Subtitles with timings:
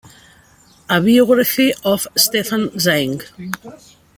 [0.89, 3.23] A Biography of Stefan Zweig".